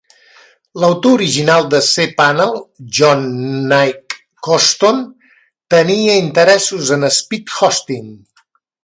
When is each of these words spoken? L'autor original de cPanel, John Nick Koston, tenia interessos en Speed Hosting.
L'autor 0.83 1.15
original 1.17 1.65
de 1.73 1.81
cPanel, 1.87 2.55
John 2.99 3.21
Nick 3.73 4.15
Koston, 4.49 5.05
tenia 5.75 6.17
interessos 6.23 6.91
en 6.97 7.07
Speed 7.21 7.55
Hosting. 7.61 8.11